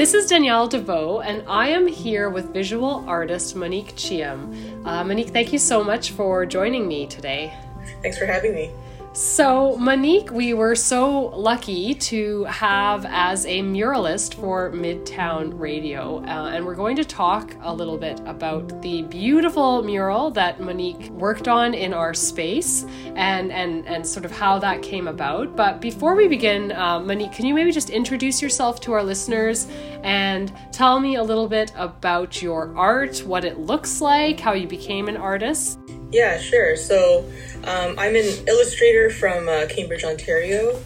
This 0.00 0.14
is 0.14 0.24
Danielle 0.24 0.66
DeVoe, 0.66 1.20
and 1.20 1.44
I 1.46 1.68
am 1.68 1.86
here 1.86 2.30
with 2.30 2.54
visual 2.54 3.04
artist 3.06 3.54
Monique 3.54 3.94
Chiam. 3.96 4.82
Uh, 4.86 5.04
Monique, 5.04 5.28
thank 5.28 5.52
you 5.52 5.58
so 5.58 5.84
much 5.84 6.12
for 6.12 6.46
joining 6.46 6.88
me 6.88 7.06
today. 7.06 7.52
Thanks 8.00 8.16
for 8.16 8.24
having 8.24 8.54
me. 8.54 8.70
So, 9.12 9.76
Monique, 9.76 10.30
we 10.30 10.54
were 10.54 10.76
so 10.76 11.30
lucky 11.36 11.94
to 11.94 12.44
have 12.44 13.04
as 13.08 13.44
a 13.44 13.60
muralist 13.60 14.34
for 14.34 14.70
Midtown 14.70 15.58
Radio, 15.58 16.18
uh, 16.26 16.52
and 16.54 16.64
we're 16.64 16.76
going 16.76 16.94
to 16.94 17.04
talk 17.04 17.56
a 17.62 17.74
little 17.74 17.98
bit 17.98 18.20
about 18.20 18.80
the 18.82 19.02
beautiful 19.02 19.82
mural 19.82 20.30
that 20.30 20.60
Monique 20.60 21.10
worked 21.10 21.48
on 21.48 21.74
in 21.74 21.92
our 21.92 22.14
space 22.14 22.86
and 23.16 23.50
and 23.50 23.84
and 23.88 24.06
sort 24.06 24.24
of 24.24 24.30
how 24.30 24.60
that 24.60 24.80
came 24.80 25.08
about. 25.08 25.56
But 25.56 25.80
before 25.80 26.14
we 26.14 26.28
begin, 26.28 26.70
uh, 26.70 27.00
Monique, 27.00 27.32
can 27.32 27.46
you 27.46 27.52
maybe 27.52 27.72
just 27.72 27.90
introduce 27.90 28.40
yourself 28.40 28.80
to 28.82 28.92
our 28.92 29.02
listeners 29.02 29.66
and 30.04 30.52
tell 30.70 31.00
me 31.00 31.16
a 31.16 31.22
little 31.22 31.48
bit 31.48 31.72
about 31.74 32.40
your 32.40 32.72
art, 32.78 33.24
what 33.26 33.44
it 33.44 33.58
looks 33.58 34.00
like, 34.00 34.38
how 34.38 34.52
you 34.52 34.68
became 34.68 35.08
an 35.08 35.16
artist? 35.16 35.79
Yeah, 36.12 36.38
sure. 36.38 36.76
So 36.76 37.24
um, 37.64 37.98
I'm 37.98 38.16
an 38.16 38.48
illustrator 38.48 39.10
from 39.10 39.48
uh, 39.48 39.66
Cambridge, 39.68 40.04
Ontario, 40.04 40.82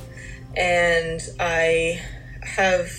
and 0.56 1.20
I 1.41 2.02
have 2.42 2.91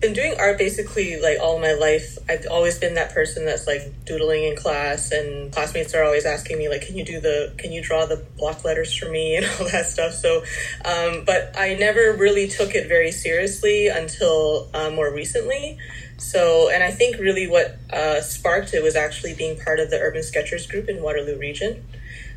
been 0.00 0.12
doing 0.12 0.34
art 0.38 0.58
basically 0.58 1.20
like 1.20 1.38
all 1.40 1.58
my 1.58 1.72
life. 1.72 2.16
I've 2.28 2.46
always 2.50 2.78
been 2.78 2.94
that 2.94 3.12
person 3.12 3.44
that's 3.44 3.66
like 3.66 4.04
doodling 4.06 4.44
in 4.44 4.56
class, 4.56 5.12
and 5.12 5.52
classmates 5.52 5.94
are 5.94 6.04
always 6.04 6.24
asking 6.24 6.56
me 6.56 6.68
like, 6.70 6.86
"Can 6.86 6.96
you 6.96 7.04
do 7.04 7.20
the? 7.20 7.52
Can 7.58 7.72
you 7.72 7.82
draw 7.82 8.06
the 8.06 8.24
block 8.38 8.64
letters 8.64 8.94
for 8.94 9.10
me?" 9.10 9.36
and 9.36 9.46
all 9.46 9.68
that 9.68 9.86
stuff. 9.86 10.14
So, 10.14 10.44
um, 10.84 11.24
but 11.26 11.52
I 11.58 11.74
never 11.74 12.14
really 12.14 12.48
took 12.48 12.74
it 12.74 12.88
very 12.88 13.10
seriously 13.10 13.88
until 13.88 14.70
uh, 14.72 14.90
more 14.90 15.12
recently. 15.12 15.78
So, 16.18 16.68
and 16.68 16.82
I 16.82 16.90
think 16.90 17.18
really 17.18 17.48
what 17.48 17.78
uh, 17.92 18.20
sparked 18.20 18.74
it 18.74 18.82
was 18.82 18.96
actually 18.96 19.34
being 19.34 19.58
part 19.58 19.78
of 19.78 19.90
the 19.90 19.98
Urban 19.98 20.22
Sketchers 20.22 20.66
group 20.66 20.88
in 20.88 21.00
Waterloo 21.00 21.38
Region. 21.38 21.84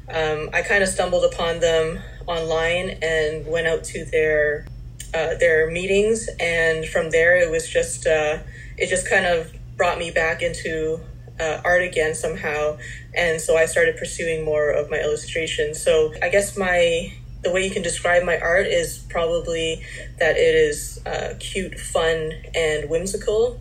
Um, 0.07 0.49
I 0.53 0.61
kind 0.61 0.83
of 0.83 0.89
stumbled 0.89 1.25
upon 1.25 1.59
them 1.59 1.99
online 2.27 2.97
and 3.01 3.45
went 3.47 3.67
out 3.67 3.83
to 3.85 4.05
their 4.05 4.65
uh, 5.13 5.35
their 5.35 5.69
meetings, 5.69 6.29
and 6.39 6.85
from 6.85 7.09
there 7.09 7.37
it 7.37 7.49
was 7.49 7.67
just 7.67 8.07
uh, 8.07 8.39
it 8.77 8.87
just 8.87 9.09
kind 9.09 9.25
of 9.25 9.51
brought 9.75 9.97
me 9.97 10.11
back 10.11 10.41
into 10.41 10.99
uh, 11.39 11.59
art 11.65 11.81
again 11.81 12.13
somehow, 12.13 12.77
and 13.15 13.41
so 13.41 13.57
I 13.57 13.65
started 13.65 13.97
pursuing 13.97 14.45
more 14.45 14.69
of 14.69 14.89
my 14.89 14.99
illustration. 14.99 15.73
So 15.73 16.13
I 16.21 16.29
guess 16.29 16.55
my 16.55 17.13
the 17.43 17.51
way 17.51 17.63
you 17.63 17.71
can 17.71 17.81
describe 17.81 18.23
my 18.23 18.39
art 18.39 18.67
is 18.67 18.99
probably 19.09 19.83
that 20.19 20.37
it 20.37 20.55
is 20.55 20.99
uh, 21.05 21.33
cute, 21.39 21.79
fun, 21.79 22.33
and 22.53 22.89
whimsical. 22.89 23.59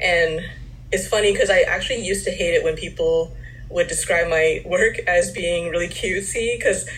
And 0.00 0.40
it's 0.90 1.06
funny 1.06 1.32
because 1.32 1.50
I 1.50 1.60
actually 1.60 2.04
used 2.04 2.24
to 2.24 2.30
hate 2.30 2.54
it 2.54 2.64
when 2.64 2.76
people 2.76 3.34
would 3.68 3.86
describe 3.86 4.28
my 4.28 4.62
work 4.66 4.98
as 5.06 5.30
being 5.30 5.70
really 5.70 5.88
cutesy 5.88 6.58
because 6.58 6.88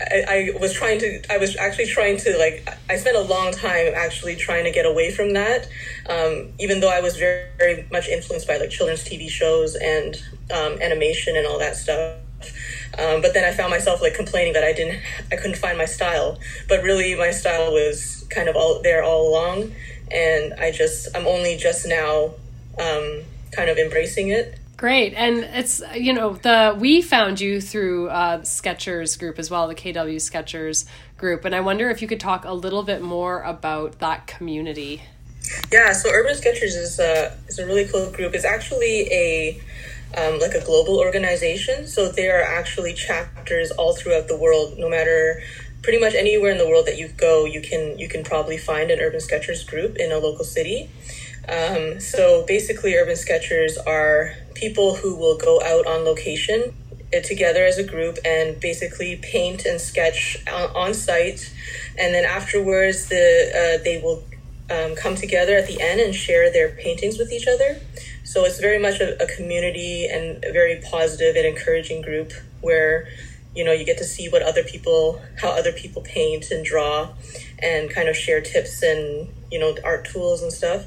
I, 0.00 0.52
I, 0.54 0.58
was 0.60 0.72
trying 0.72 1.00
to 1.00 1.20
i 1.28 1.38
was 1.38 1.56
actually 1.56 1.86
trying 1.86 2.18
to 2.18 2.38
like 2.38 2.66
i 2.88 2.96
spent 2.96 3.16
a 3.16 3.20
long 3.20 3.52
time 3.52 3.92
actually 3.96 4.36
trying 4.36 4.62
to 4.64 4.70
get 4.70 4.86
away 4.86 5.10
from 5.10 5.32
that 5.32 5.68
um, 6.08 6.52
even 6.60 6.78
though 6.78 6.88
i 6.88 7.00
was 7.00 7.16
very, 7.16 7.48
very 7.58 7.86
much 7.90 8.06
influenced 8.06 8.46
by 8.46 8.58
like 8.58 8.70
children's 8.70 9.04
tv 9.04 9.28
shows 9.28 9.74
and 9.74 10.22
um, 10.54 10.80
animation 10.80 11.36
and 11.36 11.46
all 11.46 11.58
that 11.58 11.76
stuff 11.76 12.14
um, 12.96 13.20
but 13.20 13.34
then 13.34 13.44
I 13.44 13.52
found 13.52 13.70
myself 13.70 14.00
like 14.00 14.14
complaining 14.14 14.52
that 14.54 14.64
I 14.64 14.72
didn't, 14.72 15.00
I 15.30 15.36
couldn't 15.36 15.56
find 15.56 15.76
my 15.76 15.84
style. 15.84 16.38
But 16.68 16.82
really, 16.82 17.14
my 17.14 17.30
style 17.30 17.72
was 17.72 18.26
kind 18.30 18.48
of 18.48 18.56
all 18.56 18.80
there 18.82 19.02
all 19.02 19.28
along, 19.28 19.72
and 20.10 20.54
I 20.54 20.70
just, 20.70 21.14
I'm 21.16 21.26
only 21.26 21.56
just 21.56 21.86
now, 21.86 22.34
um, 22.78 23.22
kind 23.52 23.68
of 23.70 23.78
embracing 23.78 24.28
it. 24.28 24.58
Great, 24.78 25.12
and 25.14 25.38
it's 25.38 25.82
you 25.96 26.12
know 26.12 26.34
the 26.34 26.76
we 26.78 27.02
found 27.02 27.40
you 27.40 27.60
through 27.60 28.10
uh, 28.10 28.44
Sketchers 28.44 29.16
group 29.18 29.40
as 29.40 29.50
well, 29.50 29.66
the 29.66 29.74
KW 29.74 30.20
Sketchers 30.20 30.86
group, 31.16 31.44
and 31.44 31.52
I 31.52 31.60
wonder 31.60 31.90
if 31.90 32.00
you 32.00 32.06
could 32.06 32.20
talk 32.20 32.44
a 32.44 32.52
little 32.52 32.84
bit 32.84 33.02
more 33.02 33.42
about 33.42 33.98
that 33.98 34.28
community. 34.28 35.02
Yeah, 35.72 35.92
so 35.92 36.10
Urban 36.10 36.34
Sketchers 36.34 36.76
is 36.76 36.98
a 36.98 37.36
is 37.48 37.58
a 37.58 37.66
really 37.66 37.86
cool 37.86 38.10
group. 38.10 38.34
It's 38.34 38.44
actually 38.44 39.12
a 39.12 39.60
um, 40.16 40.38
like 40.38 40.54
a 40.54 40.64
global 40.64 40.98
organization. 40.98 41.86
So 41.86 42.08
there 42.08 42.40
are 42.40 42.58
actually 42.58 42.94
chapters 42.94 43.70
all 43.70 43.94
throughout 43.94 44.28
the 44.28 44.36
world. 44.36 44.78
No 44.78 44.88
matter 44.88 45.42
pretty 45.82 46.00
much 46.00 46.14
anywhere 46.14 46.50
in 46.50 46.58
the 46.58 46.68
world 46.68 46.86
that 46.86 46.98
you 46.98 47.08
go, 47.08 47.44
you 47.44 47.60
can 47.60 47.98
you 47.98 48.08
can 48.08 48.24
probably 48.24 48.58
find 48.58 48.90
an 48.90 49.00
Urban 49.00 49.20
Sketchers 49.20 49.64
group 49.64 49.96
in 49.96 50.12
a 50.12 50.18
local 50.18 50.44
city. 50.44 50.90
Um, 51.48 51.98
so 52.00 52.44
basically, 52.46 52.94
Urban 52.94 53.16
Sketchers 53.16 53.78
are 53.78 54.34
people 54.54 54.96
who 54.96 55.16
will 55.16 55.38
go 55.38 55.62
out 55.62 55.86
on 55.86 56.04
location 56.04 56.74
uh, 57.14 57.20
together 57.20 57.64
as 57.64 57.78
a 57.78 57.84
group 57.84 58.18
and 58.24 58.60
basically 58.60 59.16
paint 59.16 59.64
and 59.64 59.80
sketch 59.80 60.44
on, 60.52 60.70
on 60.76 60.94
site, 60.94 61.54
and 61.96 62.14
then 62.14 62.24
afterwards 62.24 63.08
the 63.08 63.50
uh, 63.54 63.82
they 63.82 64.00
will 64.02 64.22
um, 64.70 64.94
come 64.94 65.14
together 65.14 65.56
at 65.56 65.66
the 65.66 65.80
end 65.80 66.00
and 66.00 66.14
share 66.14 66.52
their 66.52 66.70
paintings 66.70 67.18
with 67.18 67.32
each 67.32 67.46
other. 67.46 67.80
So 68.24 68.44
it's 68.44 68.60
very 68.60 68.78
much 68.78 69.00
a, 69.00 69.22
a 69.22 69.26
community 69.26 70.06
and 70.06 70.44
a 70.44 70.52
very 70.52 70.82
positive 70.90 71.36
and 71.36 71.46
encouraging 71.46 72.02
group 72.02 72.32
where 72.60 73.08
you 73.54 73.64
know 73.64 73.72
you 73.72 73.84
get 73.84 73.98
to 73.98 74.04
see 74.04 74.28
what 74.28 74.42
other 74.42 74.62
people 74.62 75.20
how 75.40 75.48
other 75.48 75.72
people 75.72 76.02
paint 76.02 76.50
and 76.50 76.64
draw 76.64 77.08
and 77.60 77.90
kind 77.90 78.08
of 78.08 78.16
share 78.16 78.40
tips 78.40 78.82
and 78.82 79.28
you 79.50 79.58
know 79.58 79.74
art 79.84 80.04
tools 80.04 80.42
and 80.42 80.52
stuff 80.52 80.84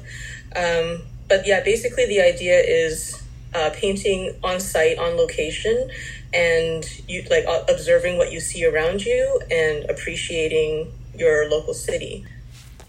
um, 0.54 1.02
but 1.28 1.46
yeah 1.46 1.62
basically 1.62 2.06
the 2.06 2.20
idea 2.20 2.58
is 2.60 3.22
uh, 3.54 3.70
painting 3.74 4.34
on 4.42 4.60
site 4.60 4.98
on 4.98 5.16
location 5.16 5.90
and 6.32 6.84
you 7.08 7.22
like 7.30 7.44
observing 7.68 8.16
what 8.16 8.32
you 8.32 8.40
see 8.40 8.64
around 8.64 9.04
you 9.04 9.40
and 9.50 9.90
appreciating 9.90 10.90
your 11.14 11.50
local 11.50 11.74
city 11.74 12.24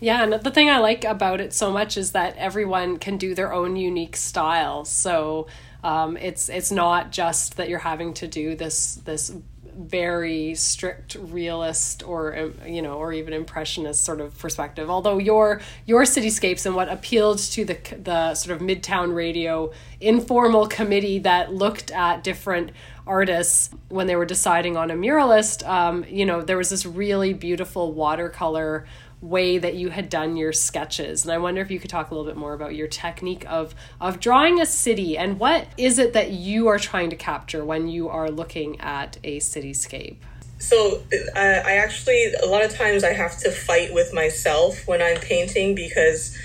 yeah, 0.04 0.22
and 0.22 0.34
the 0.34 0.52
thing 0.52 0.70
I 0.70 0.80
like 0.80 1.06
about 1.06 1.40
it 1.40 1.54
so 1.54 1.72
much 1.72 1.96
is 1.96 2.12
that 2.12 2.36
everyone 2.36 2.98
can 2.98 3.16
do 3.16 3.34
their 3.34 3.54
own 3.54 3.78
unique 3.78 4.18
style. 4.18 4.84
So 4.84 5.48
um, 5.82 6.18
it's 6.18 6.50
it's 6.50 6.72
not 6.72 7.14
just 7.14 7.56
that 7.56 7.70
you're 7.70 7.80
having 7.80 8.14
to 8.16 8.28
do 8.28 8.54
this 8.54 8.96
this 8.96 9.34
very 9.78 10.54
strict 10.56 11.16
realist 11.16 12.04
or 12.04 12.38
um, 12.38 12.54
you 12.68 12.82
know 12.82 12.98
or 12.98 13.14
even 13.14 13.34
impressionist 13.34 14.04
sort 14.04 14.22
of 14.22 14.38
perspective 14.38 14.88
although 14.88 15.18
your 15.18 15.62
your 15.88 16.04
cityscapes 16.04 16.68
and 16.68 16.76
what 16.76 16.90
appealed 16.90 17.40
to 17.40 17.66
the 17.66 17.78
the 18.04 18.36
sort 18.36 18.56
of 18.56 18.62
midtown 18.62 19.16
radio 19.16 19.72
informal 20.00 20.68
committee 20.68 21.18
that 21.18 21.52
looked 21.52 21.90
at 21.90 22.24
different 22.24 22.72
artists 23.08 23.72
when 23.90 24.06
they 24.06 24.16
were 24.16 24.26
deciding 24.26 24.78
on 24.78 24.92
a 24.92 24.94
muralist 24.94 25.68
um, 25.68 26.06
you 26.08 26.26
know 26.26 26.42
there 26.42 26.58
was 26.58 26.70
this 26.70 26.86
really 26.86 27.34
beautiful 27.34 27.94
watercolor 27.94 28.86
way 29.24 29.58
that 29.58 29.76
you 29.76 29.90
had 29.90 30.10
done 30.10 30.36
your 30.36 30.52
sketches. 30.52 31.24
And 31.24 31.32
i 31.32 31.38
wonder 31.38 31.62
if 31.62 31.72
you 31.72 31.80
could 31.80 31.90
talk 31.90 32.12
a 32.12 32.14
little 32.14 32.30
bit 32.30 32.38
more 32.38 32.54
about 32.54 32.76
your 32.76 32.88
technique 32.88 33.46
of 33.50 33.74
of 34.02 34.20
drawing 34.20 34.60
a 34.60 34.66
city 34.66 35.18
and 35.18 35.40
what 35.40 35.68
is 35.78 35.98
it 35.98 36.14
that 36.14 36.32
you 36.32 36.68
are 36.68 36.78
trying 36.78 37.10
to 37.10 37.16
capture 37.16 37.64
when 37.64 37.88
you 37.88 38.10
are 38.10 38.30
looking 38.30 38.80
at 38.82 39.18
a 39.24 39.40
cityscape? 39.40 40.18
So 40.60 41.02
uh, 41.36 41.40
i 41.40 41.78
actually 41.78 42.34
a 42.44 42.46
lot 42.46 42.64
of 42.64 42.76
times 42.76 43.04
i 43.04 43.14
have 43.14 43.38
to 43.40 43.52
fight 43.52 43.94
with 43.94 44.14
myself 44.14 44.88
when 44.88 45.02
i'm 45.02 45.18
painting 45.18 45.74
because 45.74 46.38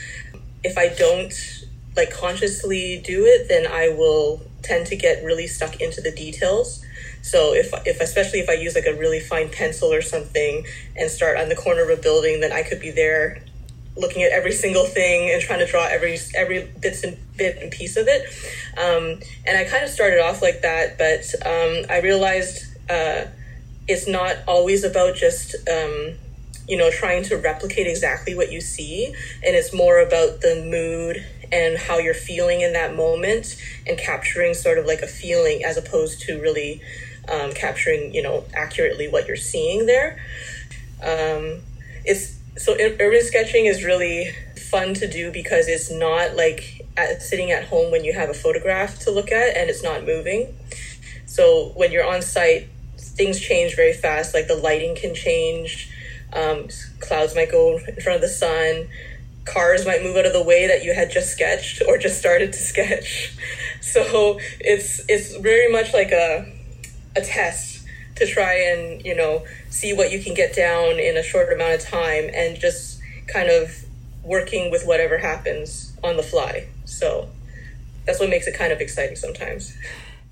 if 0.63 0.79
i 0.79 0.89
don't 0.89 1.35
like 1.97 2.11
consciously 2.11 3.01
do 3.05 3.25
it 3.25 3.49
then 3.49 3.67
i 3.67 3.89
will 3.89 4.43
tend 4.63 4.87
to 4.87 4.97
get 4.97 5.25
really 5.25 5.47
stuck 5.47 5.81
into 5.81 6.01
the 6.01 6.13
details 6.13 6.85
so 7.29 7.53
if, 7.53 7.71
if 7.87 8.01
especially 8.01 8.41
if 8.41 8.49
I 8.49 8.55
use 8.55 8.75
like 8.75 8.87
a 8.87 8.95
really 8.95 9.21
fine 9.21 9.51
pencil 9.51 9.93
or 9.93 10.01
something 10.01 10.65
and 10.97 11.11
start 11.11 11.37
on 11.37 11.51
the 11.51 11.57
corner 11.57 11.83
of 11.83 11.91
a 11.91 12.01
building, 12.01 12.41
then 12.41 12.53
I 12.53 12.63
could 12.63 12.81
be 12.81 12.91
there 12.91 13.43
looking 13.97 14.23
at 14.23 14.31
every 14.31 14.53
single 14.53 14.85
thing 14.85 15.31
and 15.31 15.43
trying 15.43 15.59
to 15.59 15.67
draw 15.67 15.85
every 15.85 16.19
every 16.35 16.71
bits 16.81 17.05
and 17.05 17.19
bit 17.37 17.59
and 17.61 17.71
piece 17.71 17.97
of 17.97 18.09
it. 18.09 18.23
Um, 18.79 19.21
and 19.47 19.59
I 19.59 19.65
kind 19.65 19.85
of 19.85 19.91
started 19.91 20.21
off 20.21 20.41
like 20.41 20.63
that, 20.63 20.97
but 20.97 21.25
um, 21.45 21.85
I 21.91 22.01
realized 22.01 22.65
uh, 22.89 23.27
it's 23.87 24.09
not 24.09 24.37
always 24.47 24.85
about 24.85 25.15
just 25.15 25.55
um, 25.69 26.15
you 26.67 26.79
know 26.79 26.91
trying 26.91 27.25
to 27.25 27.37
replicate 27.37 27.87
exactly 27.87 28.35
what 28.35 28.51
you 28.51 28.63
see, 28.63 29.07
and 29.45 29.55
it's 29.55 29.75
more 29.75 29.99
about 30.01 30.41
the 30.41 30.65
mood 30.65 31.27
and 31.53 31.79
how 31.79 31.99
you're 31.99 32.15
feeling 32.15 32.61
in 32.61 32.73
that 32.75 32.95
moment 32.95 33.57
and 33.87 33.99
capturing 33.99 34.55
sort 34.55 34.79
of 34.79 34.87
like 34.87 35.01
a 35.01 35.07
feeling 35.07 35.65
as 35.65 35.77
opposed 35.77 36.21
to 36.21 36.41
really 36.41 36.81
um, 37.31 37.53
capturing 37.53 38.15
you 38.15 38.23
know 38.23 38.45
accurately 38.55 39.09
what 39.09 39.27
you're 39.27 39.37
seeing 39.37 39.87
there. 39.87 40.21
Um, 41.03 41.61
it's 42.05 42.39
so 42.57 42.75
urban 42.79 43.23
sketching 43.23 43.67
is 43.67 43.85
really 43.85 44.31
fun 44.71 44.95
to 44.95 45.09
do 45.09 45.31
because 45.31 45.69
it's 45.69 45.91
not 45.91 46.35
like 46.35 46.87
at, 46.97 47.23
sitting 47.23 47.51
at 47.53 47.65
home 47.65 47.93
when 47.93 48.05
you 48.05 48.13
have 48.13 48.29
a 48.29 48.35
photograph 48.35 48.99
to 49.01 49.11
look 49.11 49.31
at 49.31 49.57
and 49.57 49.71
it's 49.71 49.83
not 49.83 50.05
moving. 50.05 50.55
So 51.27 51.73
when 51.77 51.93
you're 51.93 52.07
on 52.07 52.23
site, 52.23 52.69
things 52.97 53.39
change 53.39 53.77
very 53.77 53.93
fast. 53.93 54.35
Like 54.35 54.49
the 54.49 54.57
lighting 54.57 54.97
can 54.97 55.15
change. 55.15 55.93
Um, 56.33 56.69
clouds 57.01 57.35
might 57.35 57.51
go 57.51 57.79
in 57.79 58.01
front 58.01 58.17
of 58.17 58.21
the 58.21 58.29
sun 58.29 58.89
cars 59.49 59.87
might 59.87 60.03
move 60.03 60.17
out 60.17 60.27
of 60.27 60.33
the 60.33 60.43
way 60.43 60.67
that 60.67 60.85
you 60.85 60.93
had 60.95 61.11
just 61.11 61.33
sketched 61.33 61.83
or 61.89 61.99
just 61.99 62.19
started 62.19 62.53
to 62.53 62.59
sketch. 62.73 63.37
So 63.81 64.39
it's 64.61 65.01
it's 65.09 65.37
very 65.37 65.71
much 65.71 65.95
like 65.95 66.13
a 66.13 66.53
a 67.19 67.25
test 67.25 67.87
to 68.17 68.27
try 68.27 68.55
and 68.55 69.05
you 69.05 69.15
know 69.15 69.45
see 69.71 69.93
what 69.93 70.11
you 70.11 70.23
can 70.23 70.35
get 70.35 70.55
down 70.55 70.99
in 70.99 71.17
a 71.17 71.23
short 71.23 71.53
amount 71.53 71.75
of 71.75 71.81
time 71.81 72.31
and 72.33 72.59
just 72.59 73.01
kind 73.27 73.49
of 73.49 73.85
working 74.25 74.71
with 74.71 74.85
whatever 74.85 75.19
happens 75.19 75.97
on 76.03 76.17
the 76.17 76.23
fly. 76.23 76.67
So 76.85 77.29
that's 78.05 78.21
what 78.21 78.31
makes 78.31 78.47
it 78.47 78.55
kind 78.55 78.73
of 78.73 78.81
exciting 78.81 79.17
sometimes. 79.17 79.77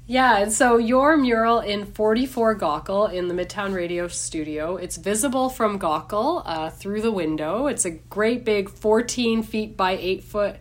Yeah, 0.09 0.39
and 0.39 0.53
so 0.53 0.77
your 0.77 1.17
mural 1.17 1.59
in 1.59 1.85
44 1.85 2.57
Gaukel 2.57 3.13
in 3.13 3.27
the 3.27 3.35
Midtown 3.35 3.75
Radio 3.75 4.07
studio, 4.07 4.77
it's 4.77 4.97
visible 4.97 5.49
from 5.49 5.81
Gaukel 5.81 6.43
uh, 6.47 6.71
through 6.71 7.03
the 7.03 7.11
window. 7.11 7.67
It's 7.67 7.85
a 7.85 7.91
great 7.91 8.45
big 8.45 8.71
14 8.71 9.43
feet 9.43 9.77
by 9.77 9.93
8 9.93 10.23
foot 10.23 10.57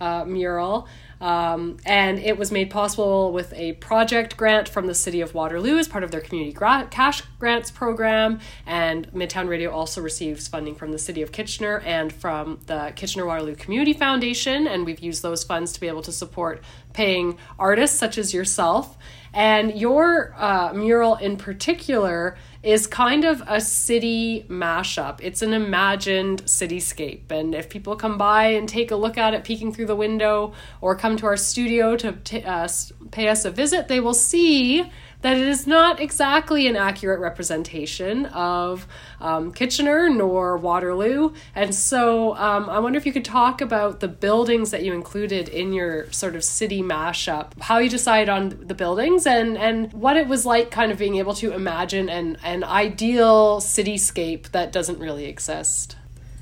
uh, 0.00 0.24
mural. 0.24 0.88
Um, 1.20 1.76
and 1.84 2.18
it 2.18 2.38
was 2.38 2.50
made 2.50 2.70
possible 2.70 3.30
with 3.30 3.52
a 3.52 3.74
project 3.74 4.38
grant 4.38 4.68
from 4.68 4.86
the 4.86 4.94
City 4.94 5.20
of 5.20 5.34
Waterloo 5.34 5.76
as 5.76 5.86
part 5.86 6.02
of 6.02 6.10
their 6.10 6.22
community 6.22 6.52
gra- 6.52 6.88
cash 6.90 7.22
grants 7.38 7.70
program. 7.70 8.40
And 8.64 9.10
Midtown 9.12 9.46
Radio 9.48 9.70
also 9.70 10.00
receives 10.00 10.48
funding 10.48 10.74
from 10.74 10.92
the 10.92 10.98
City 10.98 11.20
of 11.20 11.30
Kitchener 11.30 11.80
and 11.80 12.10
from 12.10 12.60
the 12.66 12.92
Kitchener 12.96 13.26
Waterloo 13.26 13.54
Community 13.54 13.92
Foundation. 13.92 14.66
And 14.66 14.86
we've 14.86 15.00
used 15.00 15.22
those 15.22 15.44
funds 15.44 15.72
to 15.72 15.80
be 15.80 15.88
able 15.88 16.02
to 16.02 16.12
support 16.12 16.62
paying 16.94 17.36
artists 17.58 17.98
such 17.98 18.16
as 18.16 18.32
yourself. 18.32 18.96
And 19.32 19.78
your 19.78 20.34
uh, 20.36 20.72
mural 20.72 21.16
in 21.16 21.36
particular 21.36 22.36
is 22.62 22.86
kind 22.86 23.24
of 23.24 23.42
a 23.46 23.60
city 23.60 24.44
mashup. 24.48 25.18
It's 25.22 25.40
an 25.40 25.52
imagined 25.52 26.44
cityscape. 26.44 27.30
And 27.30 27.54
if 27.54 27.70
people 27.70 27.96
come 27.96 28.18
by 28.18 28.48
and 28.48 28.68
take 28.68 28.90
a 28.90 28.96
look 28.96 29.16
at 29.16 29.32
it 29.32 29.44
peeking 29.44 29.72
through 29.72 29.86
the 29.86 29.96
window 29.96 30.52
or 30.80 30.94
come 30.94 31.16
to 31.18 31.26
our 31.26 31.36
studio 31.36 31.96
to 31.96 32.12
t- 32.12 32.42
uh, 32.42 32.68
pay 33.12 33.28
us 33.28 33.44
a 33.44 33.50
visit, 33.50 33.88
they 33.88 34.00
will 34.00 34.14
see 34.14 34.90
that 35.22 35.36
it 35.36 35.46
is 35.46 35.66
not 35.66 36.00
exactly 36.00 36.66
an 36.66 36.76
accurate 36.76 37.20
representation 37.20 38.26
of 38.26 38.86
um, 39.20 39.52
Kitchener 39.52 40.08
nor 40.08 40.56
Waterloo. 40.56 41.34
And 41.54 41.74
so 41.74 42.34
um, 42.36 42.70
I 42.70 42.78
wonder 42.78 42.96
if 42.96 43.04
you 43.04 43.12
could 43.12 43.24
talk 43.24 43.60
about 43.60 44.00
the 44.00 44.08
buildings 44.08 44.70
that 44.70 44.82
you 44.82 44.94
included 44.94 45.48
in 45.48 45.72
your 45.72 46.10
sort 46.10 46.36
of 46.36 46.44
city 46.44 46.82
mashup, 46.82 47.60
how 47.60 47.78
you 47.78 47.90
decided 47.90 48.28
on 48.28 48.58
the 48.66 48.74
buildings, 48.74 49.26
and, 49.26 49.58
and 49.58 49.92
what 49.92 50.16
it 50.16 50.26
was 50.26 50.46
like 50.46 50.70
kind 50.70 50.90
of 50.90 50.98
being 50.98 51.16
able 51.16 51.34
to 51.34 51.52
imagine 51.52 52.08
an, 52.08 52.38
an 52.42 52.64
ideal 52.64 53.60
cityscape 53.60 54.50
that 54.52 54.72
doesn't 54.72 54.98
really 54.98 55.26
exist. 55.26 55.96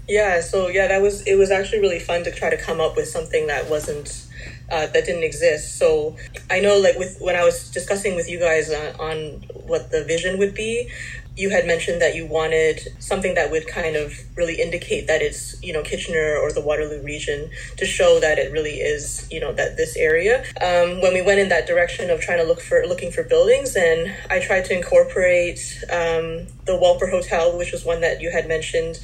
Yeah, 0.09 0.41
so 0.41 0.69
yeah, 0.69 0.87
that 0.89 1.03
was 1.03 1.27
it 1.27 1.37
was 1.37 1.51
actually 1.51 1.81
really 1.81 1.99
fun 1.99 2.25
to 2.25 2.31
try 2.31 2.49
to 2.49 2.57
come 2.57 2.81
up 2.81 2.97
with 2.97 3.09
something 3.09 3.47
that 3.49 3.69
wasn't 3.69 4.28
uh, 4.70 4.87
that 4.87 5.05
didn't 5.05 5.25
exist. 5.25 5.79
So 5.79 6.17
I 6.50 6.61
know, 6.61 6.79
like 6.79 6.99
with 6.99 7.19
when 7.20 7.37
I 7.37 7.44
was 7.44 7.70
discussing 7.70 8.15
with 8.17 8.29
you 8.29 8.38
guys 8.38 8.70
on, 8.70 9.00
on 9.00 9.19
what 9.67 9.91
the 9.91 10.05
vision 10.05 10.38
would 10.38 10.55
be, 10.55 10.91
you 11.38 11.50
had 11.50 11.67
mentioned 11.67 12.03
that 12.03 12.17
you 12.17 12.26
wanted 12.26 12.81
something 12.99 13.35
that 13.35 13.50
would 13.50 13.67
kind 13.69 13.94
of 13.94 14.12
really 14.37 14.61
indicate 14.61 15.06
that 15.06 15.23
it's 15.23 15.61
you 15.62 15.73
know 15.73 15.82
Kitchener 15.82 16.37
or 16.37 16.53
the 16.53 16.61
Waterloo 16.61 17.03
region 17.03 17.50
to 17.76 17.87
show 17.87 18.19
that 18.20 18.38
it 18.38 18.50
really 18.50 18.81
is 18.81 19.26
you 19.31 19.41
know 19.41 19.53
that 19.53 19.76
this 19.76 19.97
area. 19.97 20.41
Um, 20.61 21.00
when 21.00 21.14
we 21.14 21.23
went 21.23 21.38
in 21.38 21.49
that 21.50 21.67
direction 21.67 22.11
of 22.11 22.21
trying 22.21 22.38
to 22.38 22.44
look 22.44 22.61
for 22.61 22.85
looking 22.87 23.12
for 23.12 23.23
buildings, 23.23 23.76
and 23.76 24.14
I 24.29 24.41
tried 24.41 24.64
to 24.67 24.76
incorporate 24.76 25.61
um, 25.91 26.49
the 26.67 26.76
Walper 26.76 27.09
Hotel, 27.09 27.56
which 27.56 27.73
was 27.73 27.85
one 27.85 28.00
that 28.00 28.21
you 28.21 28.31
had 28.31 28.49
mentioned 28.49 28.99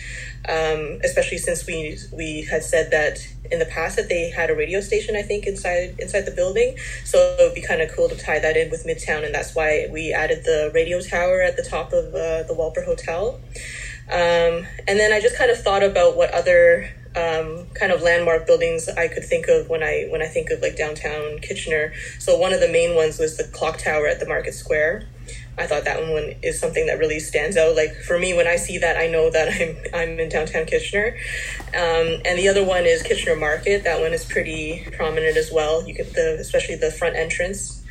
um, 0.48 1.00
especially 1.02 1.38
since 1.38 1.66
we 1.66 1.98
we 2.12 2.42
had 2.50 2.62
said 2.62 2.90
that 2.90 3.26
in 3.50 3.58
the 3.58 3.66
past 3.66 3.96
that 3.96 4.08
they 4.08 4.30
had 4.30 4.50
a 4.50 4.54
radio 4.54 4.80
station, 4.80 5.16
I 5.16 5.22
think 5.22 5.46
inside 5.46 5.96
inside 5.98 6.22
the 6.22 6.30
building. 6.30 6.76
So 7.04 7.18
it 7.18 7.42
would 7.42 7.54
be 7.54 7.62
kind 7.62 7.80
of 7.80 7.90
cool 7.94 8.08
to 8.08 8.16
tie 8.16 8.38
that 8.38 8.56
in 8.56 8.70
with 8.70 8.84
Midtown, 8.84 9.24
and 9.24 9.34
that's 9.34 9.54
why 9.54 9.88
we 9.90 10.12
added 10.12 10.44
the 10.44 10.70
radio 10.74 11.00
tower 11.00 11.40
at 11.42 11.56
the 11.56 11.62
top 11.62 11.92
of 11.92 12.14
uh, 12.14 12.42
the 12.44 12.54
Walper 12.54 12.84
Hotel. 12.84 13.40
Um, 14.12 14.66
and 14.86 14.98
then 14.98 15.12
I 15.12 15.20
just 15.20 15.36
kind 15.36 15.50
of 15.50 15.58
thought 15.58 15.82
about 15.82 16.16
what 16.16 16.30
other 16.34 16.90
um, 17.16 17.66
kind 17.74 17.92
of 17.92 18.02
landmark 18.02 18.46
buildings 18.46 18.88
I 18.88 19.08
could 19.08 19.24
think 19.24 19.48
of 19.48 19.68
when 19.68 19.82
I 19.82 20.08
when 20.10 20.20
I 20.20 20.26
think 20.26 20.50
of 20.50 20.60
like 20.60 20.76
downtown 20.76 21.38
Kitchener. 21.38 21.92
So 22.18 22.36
one 22.36 22.52
of 22.52 22.60
the 22.60 22.68
main 22.68 22.94
ones 22.94 23.18
was 23.18 23.36
the 23.36 23.44
clock 23.44 23.78
tower 23.78 24.06
at 24.06 24.20
the 24.20 24.26
Market 24.26 24.54
Square. 24.54 25.08
I 25.56 25.66
thought 25.66 25.84
that 25.84 26.00
one 26.00 26.34
is 26.42 26.58
something 26.58 26.86
that 26.86 26.98
really 26.98 27.20
stands 27.20 27.56
out. 27.56 27.76
Like 27.76 27.94
for 27.94 28.18
me, 28.18 28.34
when 28.34 28.46
I 28.46 28.56
see 28.56 28.78
that, 28.78 28.96
I 28.96 29.06
know 29.06 29.30
that 29.30 29.48
I'm 29.60 29.76
I'm 29.94 30.18
in 30.20 30.28
downtown 30.28 30.66
Kitchener. 30.66 31.16
Um, 31.68 32.20
and 32.24 32.38
the 32.38 32.48
other 32.48 32.64
one 32.64 32.84
is 32.84 33.02
Kitchener 33.02 33.36
Market. 33.36 33.84
That 33.84 34.00
one 34.00 34.12
is 34.12 34.24
pretty 34.24 34.86
prominent 34.92 35.36
as 35.36 35.50
well. 35.52 35.86
You 35.86 35.94
get 35.94 36.12
the 36.14 36.38
especially 36.40 36.76
the 36.76 36.90
front 36.90 37.16
entrance. 37.16 37.82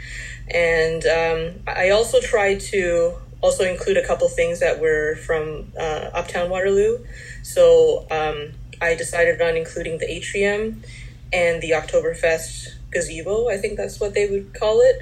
And 0.53 1.05
um, 1.05 1.63
I 1.67 1.91
also 1.91 2.19
try 2.19 2.55
to 2.55 3.13
also 3.41 3.63
include 3.63 3.97
a 3.97 4.05
couple 4.05 4.27
things 4.29 4.59
that 4.59 4.79
were 4.79 5.15
from 5.15 5.71
uh, 5.77 6.09
Uptown 6.13 6.49
Waterloo. 6.49 7.05
So 7.43 8.07
um, 8.11 8.51
I 8.81 8.95
decided 8.95 9.41
on 9.41 9.55
including 9.55 9.99
the 9.99 10.09
atrium 10.09 10.83
and 11.31 11.61
the 11.61 11.71
Oktoberfest 11.71 12.75
gazebo. 12.91 13.49
I 13.49 13.57
think 13.57 13.77
that's 13.77 13.99
what 13.99 14.13
they 14.13 14.29
would 14.29 14.53
call 14.53 14.79
it. 14.81 14.97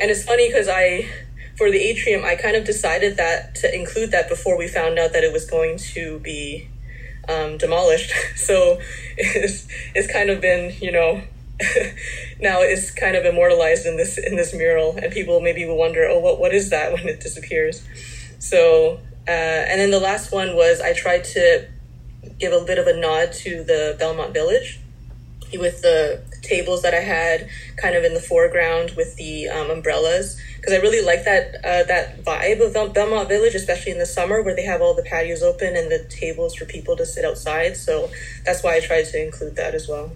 And 0.00 0.10
it's 0.10 0.24
funny 0.24 0.48
because 0.48 0.68
I 0.68 1.08
for 1.58 1.70
the 1.72 1.78
atrium, 1.78 2.24
I 2.24 2.36
kind 2.36 2.56
of 2.56 2.64
decided 2.64 3.16
that 3.16 3.56
to 3.56 3.74
include 3.74 4.12
that 4.12 4.28
before 4.28 4.56
we 4.56 4.68
found 4.68 4.96
out 4.96 5.12
that 5.12 5.24
it 5.24 5.32
was 5.32 5.44
going 5.44 5.76
to 5.94 6.20
be 6.20 6.68
um, 7.28 7.58
demolished. 7.58 8.12
So 8.36 8.78
it's, 9.16 9.66
it's 9.94 10.10
kind 10.10 10.30
of 10.30 10.40
been, 10.40 10.74
you 10.80 10.92
know, 10.92 11.22
now 12.40 12.60
it's 12.60 12.92
kind 12.92 13.16
of 13.16 13.24
immortalized 13.24 13.84
in 13.84 13.96
this 13.96 14.16
in 14.16 14.36
this 14.36 14.54
mural, 14.54 14.96
and 14.96 15.12
people 15.12 15.40
maybe 15.40 15.66
will 15.66 15.76
wonder, 15.76 16.06
oh, 16.08 16.20
what 16.20 16.38
what 16.38 16.54
is 16.54 16.70
that 16.70 16.92
when 16.94 17.08
it 17.08 17.20
disappears? 17.20 17.82
So, 18.38 19.00
uh, 19.26 19.66
and 19.70 19.80
then 19.80 19.90
the 19.90 19.98
last 19.98 20.32
one 20.32 20.54
was 20.54 20.80
I 20.80 20.92
tried 20.94 21.24
to 21.34 21.68
give 22.38 22.52
a 22.52 22.64
bit 22.64 22.78
of 22.78 22.86
a 22.86 22.96
nod 22.96 23.32
to 23.32 23.64
the 23.64 23.96
Belmont 23.98 24.32
Village 24.32 24.80
with 25.52 25.82
the 25.82 26.22
tables 26.48 26.82
that 26.82 26.94
I 26.94 27.00
had 27.00 27.48
kind 27.76 27.94
of 27.94 28.04
in 28.04 28.14
the 28.14 28.20
foreground 28.20 28.92
with 28.96 29.16
the 29.16 29.48
um, 29.48 29.70
umbrellas 29.70 30.40
because 30.56 30.72
I 30.72 30.76
really 30.78 31.04
like 31.04 31.24
that 31.24 31.54
uh, 31.56 31.84
that 31.84 32.24
vibe 32.24 32.64
of 32.64 32.94
Belmont 32.94 33.28
Village, 33.28 33.54
especially 33.54 33.92
in 33.92 33.98
the 33.98 34.06
summer 34.06 34.42
where 34.42 34.56
they 34.56 34.64
have 34.64 34.80
all 34.80 34.94
the 34.94 35.02
patios 35.02 35.42
open 35.42 35.76
and 35.76 35.90
the 35.90 36.04
tables 36.08 36.54
for 36.54 36.64
people 36.64 36.96
to 36.96 37.06
sit 37.06 37.24
outside. 37.24 37.76
So 37.76 38.10
that's 38.44 38.62
why 38.62 38.76
I 38.76 38.80
tried 38.80 39.04
to 39.06 39.22
include 39.22 39.56
that 39.56 39.74
as 39.74 39.88
well. 39.88 40.12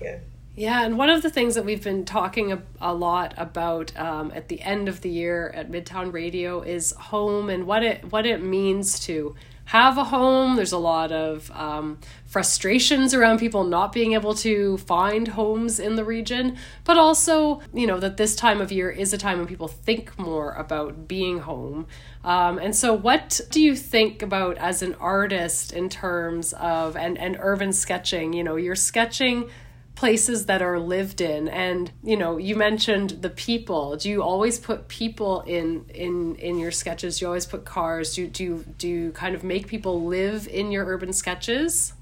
Yeah. 0.00 0.18
Yeah, 0.58 0.84
and 0.84 0.98
one 0.98 1.08
of 1.08 1.22
the 1.22 1.30
things 1.30 1.54
that 1.54 1.64
we've 1.64 1.84
been 1.84 2.04
talking 2.04 2.50
a, 2.50 2.60
a 2.80 2.92
lot 2.92 3.32
about 3.36 3.96
um, 3.96 4.32
at 4.34 4.48
the 4.48 4.60
end 4.60 4.88
of 4.88 5.02
the 5.02 5.08
year 5.08 5.50
at 5.54 5.70
Midtown 5.70 6.12
Radio 6.12 6.62
is 6.62 6.90
home 6.98 7.48
and 7.48 7.64
what 7.64 7.84
it 7.84 8.10
what 8.10 8.26
it 8.26 8.42
means 8.42 8.98
to 9.00 9.36
have 9.68 9.98
a 9.98 10.04
home. 10.04 10.56
There's 10.56 10.72
a 10.72 10.78
lot 10.78 11.12
of 11.12 11.50
um, 11.50 11.98
frustrations 12.24 13.12
around 13.12 13.38
people 13.38 13.64
not 13.64 13.92
being 13.92 14.14
able 14.14 14.32
to 14.36 14.78
find 14.78 15.28
homes 15.28 15.78
in 15.78 15.94
the 15.94 16.06
region, 16.06 16.56
but 16.84 16.96
also, 16.96 17.60
you 17.74 17.86
know, 17.86 18.00
that 18.00 18.16
this 18.16 18.34
time 18.34 18.62
of 18.62 18.72
year 18.72 18.88
is 18.88 19.12
a 19.12 19.18
time 19.18 19.36
when 19.36 19.46
people 19.46 19.68
think 19.68 20.18
more 20.18 20.52
about 20.52 21.06
being 21.06 21.40
home. 21.40 21.86
Um, 22.24 22.56
and 22.58 22.74
so, 22.74 22.94
what 22.94 23.42
do 23.50 23.60
you 23.60 23.76
think 23.76 24.22
about 24.22 24.56
as 24.56 24.80
an 24.80 24.94
artist 24.94 25.74
in 25.74 25.90
terms 25.90 26.54
of 26.54 26.96
and, 26.96 27.18
and 27.18 27.36
urban 27.38 27.74
sketching? 27.74 28.32
You 28.32 28.44
know, 28.44 28.56
you're 28.56 28.74
sketching 28.74 29.50
places 29.98 30.46
that 30.46 30.62
are 30.62 30.78
lived 30.78 31.20
in. 31.20 31.48
And 31.48 31.90
you 32.04 32.16
know 32.16 32.36
you 32.36 32.54
mentioned 32.54 33.10
the 33.20 33.30
people. 33.30 33.96
Do 33.96 34.08
you 34.08 34.22
always 34.22 34.58
put 34.60 34.86
people 34.86 35.40
in 35.40 35.86
in 35.92 36.36
in 36.36 36.58
your 36.58 36.70
sketches? 36.70 37.18
Do 37.18 37.24
you 37.24 37.26
always 37.26 37.46
put 37.46 37.64
cars? 37.64 38.14
Do, 38.14 38.28
do 38.28 38.44
you 38.44 38.64
do 38.78 38.86
you 38.86 39.10
kind 39.10 39.34
of 39.34 39.42
make 39.42 39.66
people 39.66 40.04
live 40.04 40.46
in 40.46 40.70
your 40.70 40.86
urban 40.86 41.12
sketches? 41.12 41.94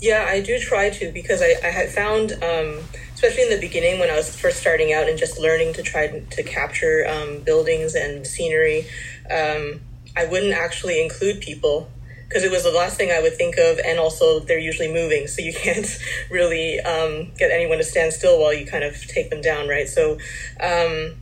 Yeah 0.00 0.24
i 0.28 0.40
do 0.40 0.58
try 0.58 0.88
to 0.88 1.12
because 1.12 1.42
i, 1.42 1.52
I 1.62 1.70
had 1.70 1.90
found 1.90 2.32
um, 2.32 2.80
especially 3.14 3.42
in 3.42 3.50
the 3.50 3.60
beginning 3.60 4.00
when 4.00 4.08
i 4.08 4.16
was 4.16 4.34
first 4.34 4.58
starting 4.58 4.94
out 4.94 5.06
and 5.10 5.18
just 5.18 5.38
learning 5.38 5.74
to 5.74 5.82
try 5.82 6.08
to 6.08 6.42
capture 6.42 7.06
um, 7.06 7.40
buildings 7.40 7.94
and 7.94 8.26
scenery 8.26 8.86
um, 9.30 9.82
i 10.16 10.24
wouldn't 10.24 10.54
actually 10.54 11.02
include 11.02 11.42
people 11.42 11.90
because 12.30 12.44
it 12.44 12.50
was 12.52 12.62
the 12.62 12.70
last 12.70 12.96
thing 12.96 13.10
I 13.10 13.20
would 13.20 13.34
think 13.34 13.56
of, 13.58 13.80
and 13.84 13.98
also 13.98 14.38
they're 14.38 14.60
usually 14.60 14.92
moving, 14.92 15.26
so 15.26 15.42
you 15.42 15.52
can't 15.64 15.98
really 16.30 16.78
um, 16.78 17.32
get 17.36 17.50
anyone 17.50 17.78
to 17.78 17.84
stand 17.84 18.12
still 18.12 18.40
while 18.40 18.54
you 18.54 18.66
kind 18.66 18.84
of 18.84 19.04
take 19.08 19.30
them 19.30 19.40
down, 19.40 19.66
right? 19.66 19.88
So, 19.88 20.12
um, 20.60 21.16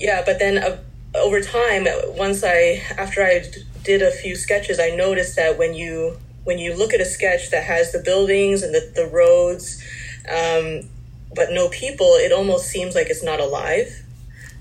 yeah, 0.00 0.24
but 0.26 0.40
then 0.40 0.58
uh, 0.58 0.78
over 1.14 1.40
time, 1.40 1.86
once 2.16 2.42
I 2.42 2.82
after 2.98 3.22
I 3.22 3.44
did 3.84 4.02
a 4.02 4.10
few 4.10 4.34
sketches, 4.34 4.80
I 4.80 4.90
noticed 4.90 5.36
that 5.36 5.58
when 5.58 5.74
you 5.74 6.18
when 6.42 6.58
you 6.58 6.76
look 6.76 6.92
at 6.92 7.00
a 7.00 7.04
sketch 7.04 7.52
that 7.52 7.62
has 7.62 7.92
the 7.92 8.00
buildings 8.00 8.64
and 8.64 8.74
the, 8.74 8.92
the 8.96 9.06
roads, 9.06 9.80
um, 10.28 10.88
but 11.36 11.52
no 11.52 11.68
people, 11.68 12.14
it 12.14 12.32
almost 12.32 12.66
seems 12.66 12.96
like 12.96 13.06
it's 13.10 13.22
not 13.22 13.38
alive. 13.38 14.02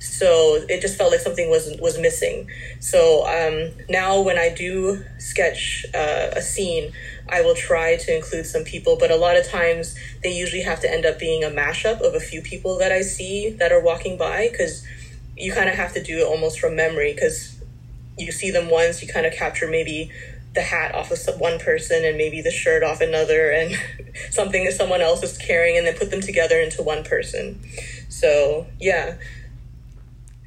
So 0.06 0.64
it 0.70 0.82
just 0.82 0.98
felt 0.98 1.12
like 1.12 1.20
something 1.20 1.50
was 1.50 1.76
was 1.80 1.98
missing. 1.98 2.50
So 2.80 3.26
um, 3.26 3.72
now 3.90 4.22
when 4.22 4.38
I 4.38 4.50
do 4.50 5.04
sketch 5.18 5.86
uh, 5.94 6.32
a 6.34 6.42
scene, 6.42 6.94
I 7.30 7.42
will 7.42 7.56
try 7.56 7.98
to 7.98 8.16
include 8.16 8.46
some 8.46 8.64
people, 8.64 8.98
but 8.98 9.12
a 9.12 9.16
lot 9.16 9.36
of 9.36 9.48
times 9.48 9.96
they 10.24 10.32
usually 10.32 10.62
have 10.62 10.80
to 10.82 10.92
end 10.92 11.06
up 11.06 11.20
being 11.20 11.44
a 11.44 11.50
mashup 11.50 12.02
of 12.02 12.14
a 12.14 12.20
few 12.20 12.42
people 12.42 12.78
that 12.78 12.92
I 12.92 13.02
see 13.02 13.50
that 13.60 13.72
are 13.72 13.82
walking 13.82 14.18
by 14.18 14.50
because 14.52 14.86
you 15.36 15.52
kind 15.52 15.70
of 15.70 15.76
have 15.76 15.94
to 15.94 16.04
do 16.04 16.20
it 16.20 16.28
almost 16.28 16.60
from 16.60 16.76
memory 16.76 17.14
because 17.14 17.60
you 18.18 18.32
see 18.32 18.52
them 18.52 18.70
once, 18.70 19.02
you 19.02 19.08
kind 19.08 19.26
of 19.26 19.34
capture 19.34 19.68
maybe 19.68 20.12
the 20.54 20.62
hat 20.62 20.96
off 20.96 21.12
of 21.12 21.40
one 21.40 21.60
person 21.60 22.06
and 22.06 22.18
maybe 22.18 22.42
the 22.42 22.52
shirt 22.52 22.82
off 22.82 23.02
another 23.02 23.52
and 23.60 23.76
something 24.32 24.64
that 24.64 24.74
someone 24.74 25.02
else 25.02 25.22
is 25.24 25.38
carrying 25.38 25.78
and 25.78 25.86
then 25.86 25.96
put 25.96 26.12
them 26.12 26.22
together 26.22 26.60
into 26.60 26.82
one 26.82 27.04
person. 27.04 27.60
So, 28.10 28.68
yeah. 28.80 29.16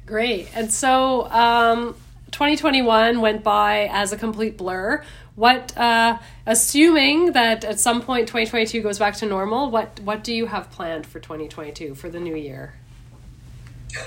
Great. 0.09 0.49
And 0.55 0.73
so, 0.73 1.29
um, 1.29 1.93
2021 2.31 3.21
went 3.21 3.43
by 3.43 3.87
as 3.91 4.11
a 4.11 4.17
complete 4.17 4.57
blur. 4.57 5.03
What, 5.35 5.77
uh, 5.77 6.17
assuming 6.47 7.33
that 7.33 7.63
at 7.63 7.79
some 7.79 8.01
point 8.01 8.27
2022 8.27 8.81
goes 8.81 8.97
back 8.97 9.15
to 9.17 9.27
normal, 9.27 9.69
what 9.69 9.99
what 9.99 10.23
do 10.23 10.33
you 10.33 10.47
have 10.47 10.71
planned 10.71 11.05
for 11.05 11.19
2022 11.19 11.93
for 11.93 12.09
the 12.09 12.19
new 12.19 12.35
year? 12.35 12.73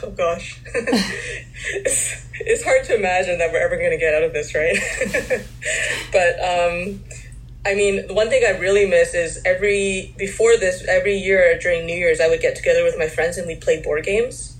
Oh 0.02 0.10
gosh, 0.10 0.60
it's, 0.74 2.26
it's 2.40 2.64
hard 2.64 2.82
to 2.86 2.96
imagine 2.96 3.38
that 3.38 3.52
we're 3.52 3.64
ever 3.64 3.76
going 3.76 3.92
to 3.92 3.96
get 3.96 4.12
out 4.12 4.24
of 4.24 4.32
this, 4.32 4.56
right? 4.56 4.76
but 6.12 6.34
um, 6.40 7.00
I 7.64 7.76
mean, 7.76 8.08
the 8.08 8.14
one 8.14 8.28
thing 8.28 8.42
I 8.44 8.58
really 8.58 8.86
miss 8.86 9.14
is 9.14 9.40
every 9.46 10.16
before 10.18 10.56
this, 10.56 10.84
every 10.88 11.16
year 11.16 11.56
during 11.60 11.86
New 11.86 11.96
Year's, 11.96 12.20
I 12.20 12.28
would 12.28 12.40
get 12.40 12.56
together 12.56 12.82
with 12.82 12.98
my 12.98 13.06
friends 13.06 13.38
and 13.38 13.46
we 13.46 13.54
play 13.54 13.80
board 13.80 14.04
games 14.04 14.56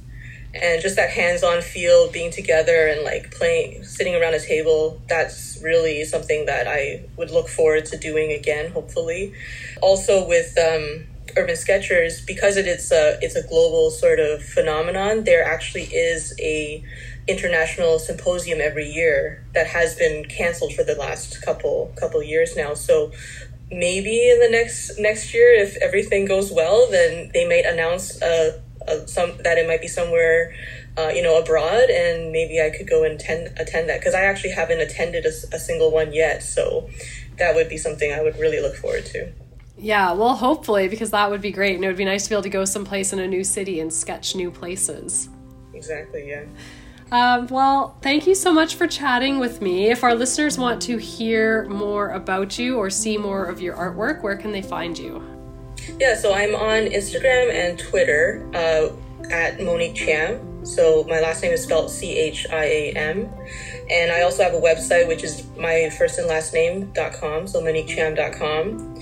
and 0.54 0.82
just 0.82 0.96
that 0.96 1.10
hands-on 1.10 1.62
feel 1.62 2.10
being 2.10 2.30
together 2.30 2.88
and 2.88 3.02
like 3.02 3.30
playing 3.30 3.82
sitting 3.84 4.14
around 4.14 4.34
a 4.34 4.40
table 4.40 5.00
that's 5.08 5.58
really 5.62 6.04
something 6.04 6.44
that 6.46 6.66
i 6.68 7.02
would 7.16 7.30
look 7.30 7.48
forward 7.48 7.84
to 7.86 7.96
doing 7.96 8.32
again 8.32 8.70
hopefully. 8.72 9.32
Also 9.80 10.26
with 10.26 10.56
um, 10.58 11.06
urban 11.36 11.56
sketchers 11.56 12.24
because 12.26 12.56
it 12.56 12.66
is 12.66 12.92
a 12.92 13.18
it's 13.22 13.36
a 13.36 13.46
global 13.46 13.90
sort 13.90 14.20
of 14.20 14.42
phenomenon 14.42 15.24
there 15.24 15.44
actually 15.44 15.84
is 15.84 16.34
a 16.40 16.84
international 17.28 17.98
symposium 17.98 18.60
every 18.60 18.88
year 18.88 19.44
that 19.54 19.66
has 19.66 19.94
been 19.94 20.24
canceled 20.24 20.74
for 20.74 20.82
the 20.82 20.94
last 20.94 21.40
couple 21.42 21.92
couple 21.96 22.22
years 22.22 22.56
now. 22.56 22.74
So 22.74 23.12
maybe 23.70 24.30
in 24.30 24.40
the 24.40 24.48
next 24.50 24.98
next 24.98 25.32
year 25.32 25.54
if 25.54 25.76
everything 25.76 26.26
goes 26.26 26.52
well 26.52 26.88
then 26.90 27.30
they 27.32 27.48
might 27.48 27.64
announce 27.64 28.20
a 28.20 28.60
uh, 28.88 29.06
some 29.06 29.32
that 29.38 29.58
it 29.58 29.66
might 29.66 29.80
be 29.80 29.88
somewhere 29.88 30.54
uh, 30.98 31.08
you 31.08 31.22
know 31.22 31.40
abroad 31.40 31.90
and 31.90 32.32
maybe 32.32 32.60
i 32.60 32.70
could 32.70 32.88
go 32.88 33.04
and 33.04 33.20
attend, 33.20 33.48
attend 33.58 33.88
that 33.88 34.00
because 34.00 34.14
i 34.14 34.22
actually 34.22 34.50
haven't 34.50 34.80
attended 34.80 35.24
a, 35.24 35.28
a, 35.28 35.58
single 35.58 35.90
one 35.90 36.12
yet 36.12 36.42
so 36.42 36.88
that 37.38 37.54
would 37.54 37.68
be 37.68 37.76
something 37.76 38.12
i 38.12 38.22
would 38.22 38.36
really 38.38 38.60
look 38.60 38.76
forward 38.76 39.04
to 39.04 39.30
yeah 39.78 40.12
well 40.12 40.34
hopefully 40.34 40.88
because 40.88 41.10
that 41.10 41.30
would 41.30 41.40
be 41.40 41.50
great 41.50 41.74
and 41.74 41.84
it 41.84 41.88
would 41.88 41.96
be 41.96 42.04
nice 42.04 42.24
to 42.24 42.30
be 42.30 42.34
able 42.34 42.42
to 42.42 42.50
go 42.50 42.64
someplace 42.64 43.12
in 43.12 43.18
a 43.18 43.26
new 43.26 43.44
city 43.44 43.80
and 43.80 43.92
sketch 43.92 44.34
new 44.36 44.50
places 44.50 45.28
exactly 45.74 46.28
yeah 46.28 46.44
um, 47.12 47.46
well, 47.48 47.98
thank 48.00 48.26
you 48.26 48.34
so 48.34 48.54
much 48.54 48.76
for 48.76 48.86
chatting 48.86 49.38
with 49.38 49.60
me. 49.60 49.90
If 49.90 50.02
our 50.02 50.14
listeners 50.14 50.56
want 50.56 50.80
to 50.82 50.96
hear 50.96 51.68
more 51.68 52.08
about 52.08 52.58
you 52.58 52.78
or 52.78 52.88
see 52.88 53.18
more 53.18 53.44
of 53.44 53.60
your 53.60 53.76
artwork, 53.76 54.22
where 54.22 54.34
can 54.34 54.50
they 54.50 54.62
find 54.62 54.98
you? 54.98 55.31
Yeah, 55.98 56.14
so 56.14 56.32
I'm 56.32 56.54
on 56.54 56.86
Instagram 56.86 57.52
and 57.52 57.78
Twitter 57.78 58.48
uh, 58.54 58.88
at 59.30 59.60
Monique 59.60 59.94
Chiam. 59.94 60.66
So 60.66 61.04
my 61.08 61.20
last 61.20 61.42
name 61.42 61.52
is 61.52 61.62
spelled 61.62 61.90
C 61.90 62.16
H 62.16 62.46
I 62.50 62.64
A 62.64 62.92
M. 62.92 63.28
And 63.90 64.12
I 64.12 64.22
also 64.22 64.42
have 64.42 64.54
a 64.54 64.60
website, 64.60 65.08
which 65.08 65.24
is 65.24 65.46
my 65.56 65.90
first 65.98 66.18
and 66.18 66.28
last 66.28 66.54
name.com, 66.54 67.46
so 67.46 67.60
moniquechiam.com. 67.60 68.96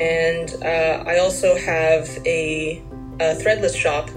And 0.00 0.54
uh, 0.62 1.04
I 1.06 1.18
also 1.18 1.56
have 1.56 2.08
a, 2.24 2.82
a, 3.16 3.36
threadless 3.36 3.76
shop 3.76 4.08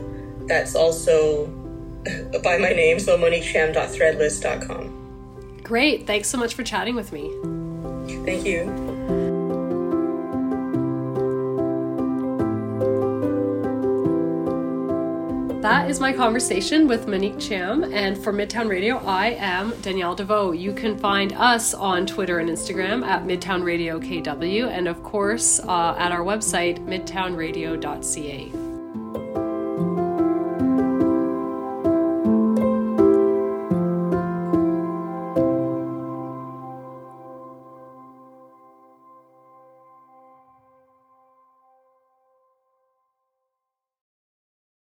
that's 0.47 0.75
also 0.75 1.47
by 2.43 2.57
my 2.57 2.69
name, 2.69 2.99
so 2.99 3.17
moniquechiam.threadless.com. 3.17 5.59
Great. 5.63 6.07
Thanks 6.07 6.29
so 6.29 6.37
much 6.37 6.53
for 6.53 6.63
chatting 6.63 6.95
with 6.95 7.11
me. 7.11 7.29
Thank 8.25 8.45
you. 8.45 8.82
That 15.63 15.89
is 15.89 16.01
my 16.01 16.11
conversation 16.11 16.89
with 16.89 17.07
Monique 17.07 17.37
Chiam. 17.37 17.89
And 17.93 18.21
for 18.21 18.33
Midtown 18.33 18.67
Radio, 18.67 18.97
I 18.97 19.27
am 19.39 19.73
Danielle 19.81 20.13
DeVoe. 20.13 20.51
You 20.51 20.73
can 20.73 20.97
find 20.97 21.31
us 21.31 21.73
on 21.73 22.05
Twitter 22.05 22.39
and 22.39 22.49
Instagram 22.49 23.01
at 23.05 23.23
Midtown 23.23 23.63
Radio 23.63 23.97
KW, 23.97 24.67
and 24.67 24.89
of 24.89 25.01
course 25.03 25.61
uh, 25.61 25.95
at 25.97 26.11
our 26.11 26.19
website, 26.19 26.85
midtownradio.ca. 26.85 28.62